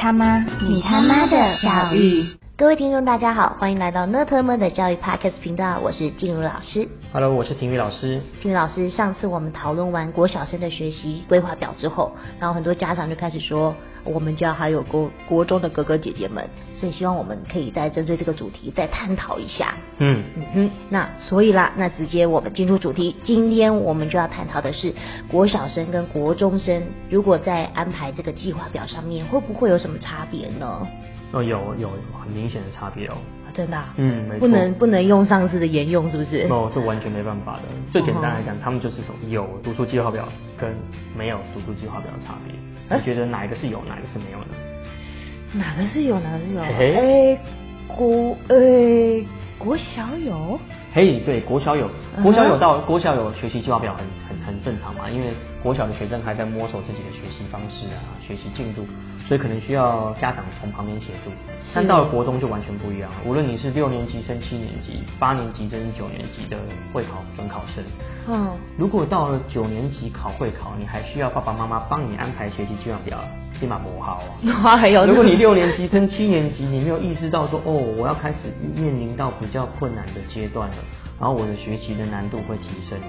[0.00, 2.39] 他妈，你他妈的教育。
[2.60, 6.86] 各位听众，大家好，欢迎来到呢特们的教育 Podcast 频道，我是静茹老师。
[7.10, 8.20] Hello，我是婷宇老师。
[8.42, 13.74] 婷宇老师，上次我们讨论完国小生的学习规划表之后，然后很多家长就开始说，
[14.04, 16.44] 我们家还有国国中的哥哥姐姐们，
[16.74, 19.74] 所以希望我们可以再针对这个主题再探讨一下。
[19.96, 23.16] 嗯，嗯哼，那所以啦，那直接我们进入主题。
[23.24, 24.92] 今天我们就要探讨的是
[25.30, 30.86] 国小生跟国中生，如果在安排这个计划表上面，会不会有什么差别呢？
[31.32, 33.14] 哦，有有有很明显的差别哦。
[33.46, 33.92] 啊真的、啊？
[33.96, 34.40] 嗯，没错。
[34.40, 36.46] 不能不能用上次的沿用，是不是？
[36.50, 37.62] 哦，这完全没办法的。
[37.92, 38.96] 最简单来讲，他们就是
[39.28, 40.74] 有读书计划表跟
[41.16, 42.54] 没有读书计划表的差别。
[42.88, 44.46] 哎你觉得哪一个是有，哪一个是没有呢？
[45.52, 46.62] 哪个是有，哪个是有？
[46.62, 47.38] 嘿嘿哎，
[47.88, 49.24] 国哎
[49.58, 50.58] 国小有，
[50.92, 51.90] 嘿，对，国小有
[52.22, 55.28] 国小有到国小有学习计划表很很很正常嘛，因为
[55.62, 58.86] 国小的学生还在摸索自己的学习方式啊，学习进度，
[59.28, 61.30] 所以可能需要家长从旁边协助。
[61.74, 66.56] 但到了国中就完全不一样了，无论你是六年级升七年级、八年级升九年级的
[66.92, 67.84] 会考准考生，
[68.26, 73.18] 嗯，如果到了九年级考会考，你还需要爸爸妈妈帮你安排学习计划表，
[73.60, 74.22] 立马磨好
[74.64, 74.76] 啊。
[74.80, 78.36] 还有如果你六年级升七年级，你没有意识到说，哦，我要开始
[78.74, 80.76] 面临到比较困难的阶段了，
[81.20, 83.06] 然后我的学习的难度会提升了，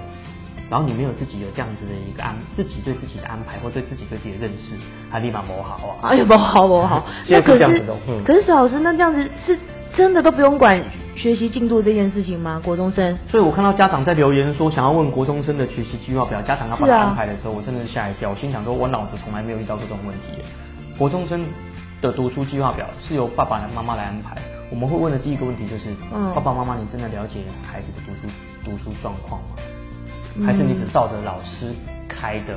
[0.71, 4.73] 然后你没有自己有这样子的一个安，自己对自己的安排或对自己对自己的认识，
[5.09, 6.09] 还立马磨好啊。
[6.09, 9.59] 哎呀，磨好磨好， 现在那可这样子的，嗯可是史老师，那这样子是
[9.93, 10.81] 真的都不用管
[11.13, 12.61] 学习进度这件事情吗？
[12.63, 13.17] 国中生？
[13.27, 18.29] 所以我看到家长在留言说想要问国中生的学习计划表，家长要把它是啊安排的时候，我真的是吓一跳。
[18.29, 20.45] 我心想说，我脑子从来没有遇到过这种问题耶。
[20.97, 21.43] 国中生
[22.01, 24.37] 的读书计划表是由爸爸妈妈来安排。
[24.69, 28.33] 我们会问的第一个问题就是，嗯爸爸妈妈，你真的了解孩子的读书
[28.63, 29.57] 读书状况吗？
[30.35, 31.73] 嗯还是你只照着老师
[32.07, 32.55] 开的？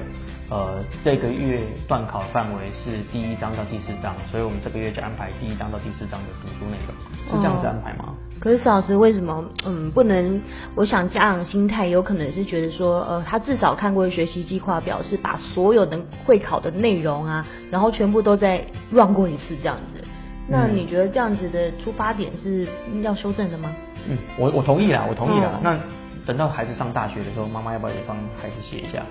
[0.51, 6.95] 呃，这个月段考范围是第一章到第四章，所以我们这个月就安排第一章到第四章的读书内容，
[7.33, 8.15] 是这样子安排吗？
[8.39, 10.39] 可是史老师为什么嗯不能？
[10.75, 20.05] 我想家长心态有可能是觉得说，呃，他至少看过学习计划表，是把所有能会考的内容啊，然后全部都再 run 过一次这样子。
[20.47, 22.69] 那嗯你觉得这样子的出发点是
[23.01, 23.73] 要修正的吗？
[24.07, 25.53] 嗯，我我同意啦，我同意啦。
[25.55, 25.79] 嗯那
[26.27, 29.05] 等到孩子上大学的时候，妈妈要不要也帮孩子写一下？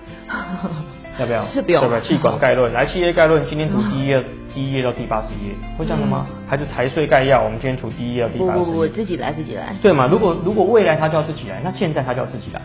[1.20, 1.44] 要不要？
[1.44, 2.02] 是不要对不对？
[2.02, 4.22] 气管概论，来企业概论，今天读第一页，
[4.54, 6.26] 第一页到第八十页，会这样的吗？
[6.48, 8.90] 还是财税概要，我们今天读第一页到第八十不不不，页？
[8.90, 9.74] 自己来自己来。
[9.82, 10.06] 对嘛？
[10.06, 12.60] 如果如果未来他就要自己来，那现在他就要自己来。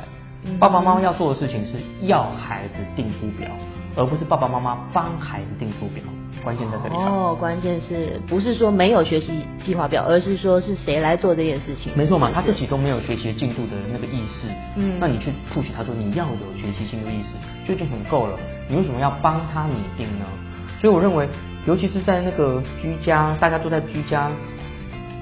[0.46, 1.74] 嗯爸爸妈妈要做的事情是
[2.08, 3.48] 要孩子定出表，
[3.96, 6.02] 而不是爸爸妈妈帮孩子定出表。
[6.44, 6.96] 关键在这里。
[6.96, 11.92] 哦，关键是不是说没有学习计划表，而是说是谁来做这件事情？
[11.96, 18.38] 没错嘛，他自己都没有学习进度的那个意识，嗯那你去 push 他说你要有学习进度意识，就已经很够了，
[18.70, 20.26] 你为什么要帮他拟定呢？
[20.82, 21.28] 所以我认为，
[21.68, 24.32] 尤其是在那个居家，大家都在居家，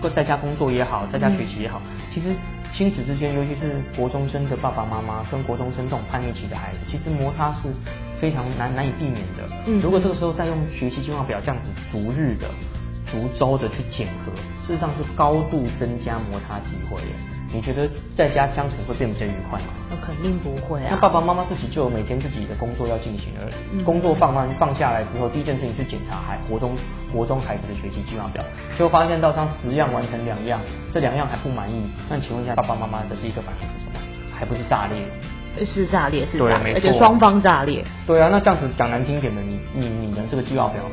[0.01, 1.81] 各在家工作也好，在家学习也好，
[2.13, 2.27] 其实
[2.73, 7.69] 亲子之间，尤其是国中生的爸爸妈妈跟国中生这种叛逆期的孩子，其实摩擦是
[8.19, 9.43] 非常难难以避免的。
[9.65, 12.47] 嗯如果这个时候再用学习计划表这样子逐日的、
[13.11, 14.31] 逐周的去检核，
[14.65, 17.13] 事实上是高度增加摩擦机会耶。
[17.49, 19.67] 你觉得在家相处会变比较愉快吗？
[19.89, 20.87] 那肯定不会啊。
[20.91, 26.75] 那爸爸妈妈自己就有每天自己的工作要进行了，嗯工作放完放下来之后，第一件事情去检查孩国中
[27.09, 28.43] 国中孩子的学习计划表，
[28.77, 30.59] 结果发现到他十样完成两样，
[30.91, 33.99] 这两样还不满意，那请问一下爸爸妈妈的第一个反应是什么？
[34.37, 34.97] 还不是炸裂？
[35.65, 37.83] 是炸裂，是炸裂，对而且双方炸裂。
[38.05, 40.83] 对啊，那这样子讲难听点的，你你你的这个计划表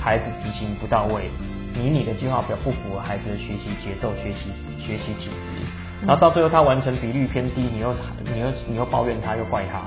[0.00, 1.30] 孩子执行不到位，
[1.74, 9.82] 你你的计划表不符合孩子的学习节奏、学习学习体质，然后到最后他完成比率偏低，你又你又你又抱怨他，又怪他，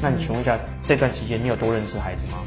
[0.00, 2.38] 那你请问一下，这段期间你有多认识孩子吗？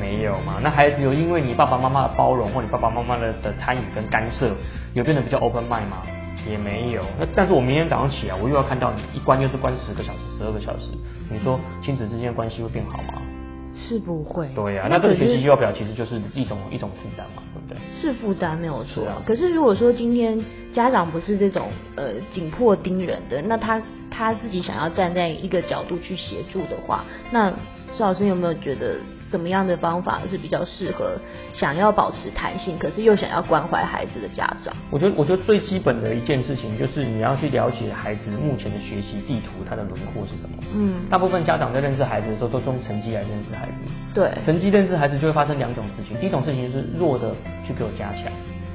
[0.00, 0.54] 没有嘛？
[0.62, 4.50] 那孩子有因为你爸爸妈妈的包容或你爸爸妈妈的的参与跟干涉，
[4.94, 6.02] 有变得比较 open mind 吗？
[6.50, 7.02] 也没有。
[7.18, 10.86] 那但是我明天早上起来，我又要看到你一关就是关十个小时、十二个小时，
[11.30, 13.22] 你说亲子之间的关系会变好吗？
[13.74, 14.48] 是不会。
[14.54, 17.78] 对呀、那这个学习计划表其实就是一种一种负担嘛，对不对？
[18.00, 20.38] 是负担没有错啊可是如果说今天
[20.72, 27.50] 家长不是这种呃紧迫盯人的，那他他自己想要站在一个角度去协助的话，那
[27.92, 28.96] 邵老师有没有觉得
[29.32, 31.16] 怎么样的方法是比较适合
[31.54, 34.76] 想要保持弹性，可是又想要关怀孩子的家长？
[34.90, 40.62] 我觉得，我觉得最基本的一件事情就是你要去了解孩子目前的学习地图，它的轮廓是什么。
[40.74, 43.80] 嗯，大部分家长在认识孩子的时候，都是用成绩来认识孩子。
[44.12, 47.34] 对，成绩认识孩子就会发生两种事情，第一种事情就是弱的
[47.66, 48.30] 去给我加强，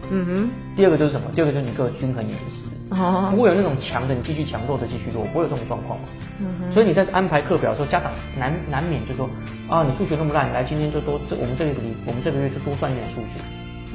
[0.09, 1.29] 嗯哼第二个就是什么？
[1.35, 2.67] 第二个就是你给我均衡饮食。
[2.89, 6.07] 哼，哦，不会有那种强的你继续强，弱的继续弱，不会有这种状况嘛。
[6.39, 9.29] 嗯哼，所以你在安排课表的时候，家长难难免就说
[9.67, 13.41] 啊，你数学那么烂，来今天就多这我们这个礼我们这个月就多算一点数学。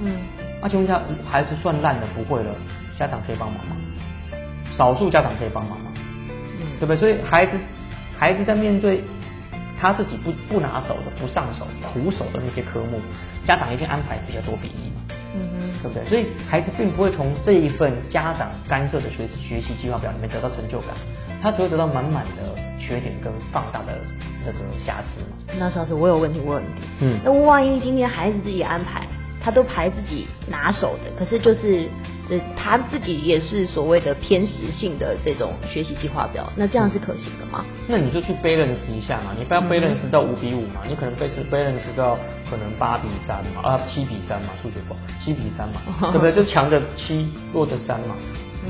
[0.05, 0.13] 嗯，
[0.61, 2.55] 那请问一下，孩子算烂的不会了，
[2.99, 3.77] 家长可以帮忙吗？
[4.77, 5.93] 少数家长可以帮忙吗？
[6.61, 6.97] 嗯，对不对？
[6.97, 7.53] 所以孩子
[8.19, 9.03] 孩子在面对
[9.81, 13.01] 他自己不不拿手的、不上手、苦手的那些科目，
[13.47, 15.15] 家长一定安排比较多比例嘛。
[15.35, 16.05] 嗯哼，对不对？
[16.09, 20.91] 所以孩子并不会从这一份家长干涉的学学习计划表里面得到成就感，
[21.43, 23.99] 他只会得到满满的缺点跟放大的
[24.45, 25.55] 那个瑕疵嘛。
[25.59, 26.83] 那老师，我有问题，我有问题。
[27.01, 29.07] 嗯，那万一今天孩子自己安排？
[29.45, 31.89] 他都排自己拿手的，可是就是
[32.33, 37.63] 这他自己也是所谓的偏食性的这种学习计划表，那这样是可行的吗？
[37.87, 42.19] 那你就去 balance 一下嘛，你不要 balance 到五比五嘛，你可能 balance balance 到
[42.51, 46.33] 可能八比三嘛，啊七比三嘛，数学不好，七比三嘛， 对不对？
[46.33, 48.17] 就强的七，弱的三嘛，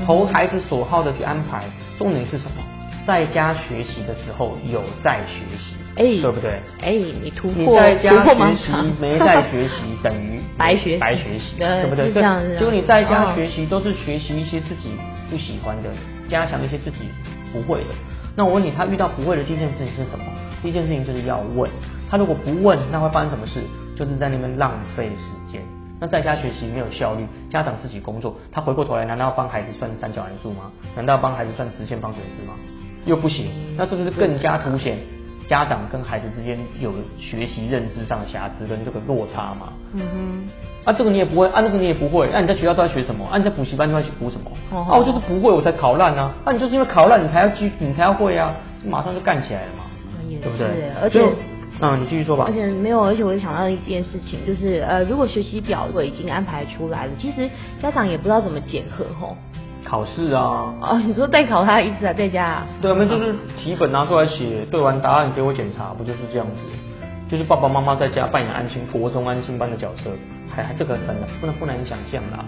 [0.05, 1.63] 投孩子所好的去安排，
[1.97, 2.61] 重点是什么？
[3.05, 6.59] 在家学习的时候有在学习，哎，对不对？
[6.81, 6.91] 哎，
[7.21, 12.11] 你突破你在家学习没在学习等于 白学白学习，对不对？
[12.11, 14.89] 对，就你在家学习都是学习一些自己
[15.29, 15.89] 不喜欢的，
[16.29, 17.09] 加强一些自己
[17.51, 17.89] 不会的。
[18.35, 20.25] 那我问你，他遇到不会的第一件事情是什么？
[20.61, 21.69] 第一件事情就是要问。
[22.09, 23.59] 他如果不问，那会发生什么事？
[23.95, 25.61] 就是在那边浪费时间。
[25.99, 30.71] 那在家学习没有效率，家长自己工作，他回过头来，难道要帮孩子算三角函数吗？
[30.95, 32.53] 难道要帮孩子算直线方程式吗？
[33.05, 33.47] 又不行，
[33.77, 34.97] 那是不是更加凸显
[35.47, 39.73] 家长跟孩子之间有学习认知上的瑕疵跟这个落差嘛？
[39.93, 40.49] 嗯哼，
[40.85, 43.25] 啊，这个你也不会，啊，那个你也不会，那你在学校都在学什么？
[43.25, 44.79] 啊，你在补习班都在补什么？
[44.79, 46.33] 啊，我就是不会，我才考烂啊！
[46.45, 48.53] 啊，你就是因为考烂，你才要去，你才要会啊，
[48.87, 49.83] 马上就干起来了嘛，
[50.41, 50.67] 对不对？
[51.01, 51.21] 而且，
[51.81, 52.45] 嗯，你继续说吧。
[52.47, 57.49] 而且没有，而且我就想到一件事情，就是呃，如果学习表如果已经安排出来了，其实
[57.79, 59.35] 家长也不知道怎么检核吼。
[59.83, 60.73] 考试啊！
[60.81, 62.45] 哦，你说代考他的意思啊，在家？
[62.45, 66.61] 啊对，我们就是题本拿出来写，对完答案给我检查，不就是这样子？
[67.29, 70.09] 就是爸爸妈妈在家扮演安心国中安心班的角色，
[70.49, 72.45] 还还这个很不能不难想象啦，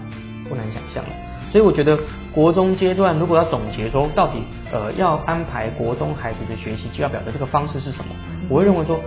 [0.48, 1.10] 不难想象了。
[1.52, 1.98] 所以我觉得
[2.32, 4.42] 国中阶段如果要总结说，到底
[4.72, 8.14] 呃要安排国中孩子的学习就要表的这个方式是什么？
[8.48, 8.98] 我会认为说。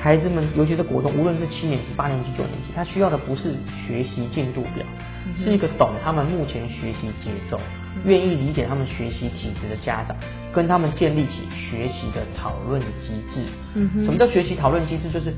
[0.00, 3.54] 孩子们，尤其是国中，无论是七年级、八年级、九年级，他需要的不是
[3.86, 4.86] 学习进度表，
[5.36, 7.60] 是一个懂他们目前学习节奏、
[8.04, 10.16] 愿意理解他们学习体质的家长，
[10.52, 13.42] 跟他们建立起学习的讨论机制。
[13.74, 15.10] 嗯什么叫学习讨论机制？
[15.10, 15.34] 就是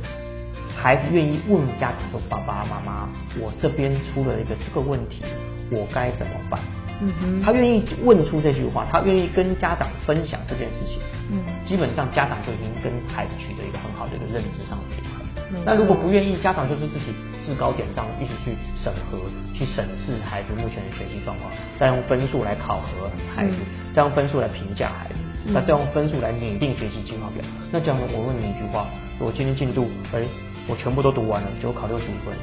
[0.77, 3.09] 孩子愿意问家长说：“爸爸妈妈，
[3.41, 5.23] 我这边出了一个这个问题，
[5.71, 6.61] 我该怎么办？”
[7.00, 10.99] 嗯哼，他愿意问出这句话，他愿意跟家长分享这件事情。
[11.32, 15.20] 嗯，基本上家长就已经跟孩子取得一个很好的一个认知上的平衡。
[15.64, 17.06] 那如果不愿意，家长就是自己
[17.44, 19.19] 制高点上一直去审核、
[19.52, 23.56] 去审视孩子目前的学习状况，再用分数来考核孩子，
[23.94, 25.14] 再用分数来评价孩子，
[25.47, 27.43] 那再用分数来拟定学习计划表。
[27.73, 28.87] 那这样我问你一句话：
[29.19, 30.23] 我今天进度，哎，
[30.69, 32.35] 我全部都读完了，结果考六十五分。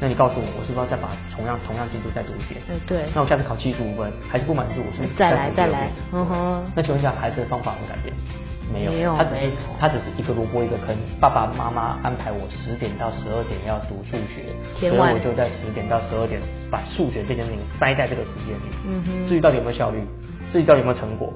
[0.00, 2.60] 那你告诉我，我是不是要再把同样同样进度再读一遍？
[2.68, 3.04] 嗯，对。
[3.14, 5.90] 那我下次考七十五分还是不满足，我是再来再来。
[6.12, 6.62] 嗯哼。
[6.74, 8.14] 那请问一下，孩子的方法有改变？
[8.66, 9.48] 没有，他只是
[9.78, 10.94] 他只是一个萝卜一个坑。
[11.20, 14.42] 爸爸妈妈安排我十点到十二点要读数学，
[14.74, 18.68] 所以我就在十点到十二点把数学这件事情塞在这个时间里。
[18.88, 19.26] 嗯哼。
[19.26, 20.02] 至于到底有没有效率，
[20.52, 21.32] 至于到底有没有成果，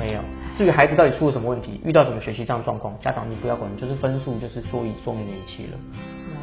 [0.00, 0.20] 没有。
[0.56, 5.78] 至于孩子到底出了什么问题，遇到什么学习上状况，家长你不要管，就是分数就是说一说明的一切了。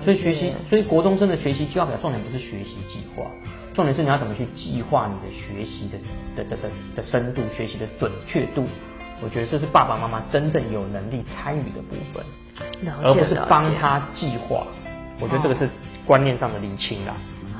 [0.03, 3.25] 所以学习，所以国中生的学习计划表重点不是学习计划，
[3.73, 5.97] 重点是你要怎么去计划你的学习的
[6.35, 8.65] 的的的的深度，学习的准确度。
[9.21, 12.25] 我觉得这是爸爸妈妈真正有能力参与的部分，
[13.01, 14.67] 而不是帮他计划。
[15.19, 15.69] 我觉得这个是
[16.05, 17.13] 观念上的厘清啦。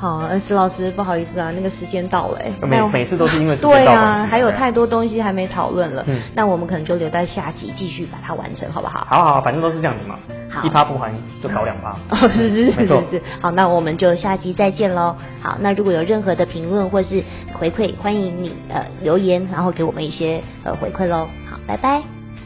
[0.03, 9.07] 好，石老师，不好意思啊，那个时间到了，哎，每每次都是因为对啊，还有太多东西还没讨论了，嗯，那我们可能就留在下集继续把它完成，好不好？
[9.09, 10.19] 好好，反正都是这样子嘛，
[10.49, 11.09] 好，一趴不还
[11.41, 15.15] 就搞两趴， 哦，是是是是是，好，那我们就下集再见喽。
[15.41, 21.29] 好，那如果有任何的评论或是回馈，欢迎你呃留言，然后给我们一些呃回馈喽。
[21.49, 22.01] 好，拜拜，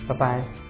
[0.07, 0.66] 拜拜。